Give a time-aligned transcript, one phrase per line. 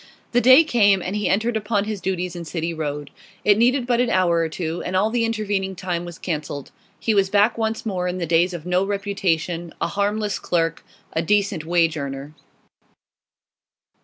[0.31, 3.11] The day came, and he entered upon his duties in City Road.
[3.45, 7.13] It needed but an hour or two, and all the intervening time was cancelled; he
[7.13, 10.83] was back once more in the days of no reputation, a harmless clerk,
[11.13, 12.33] a decent wage earner.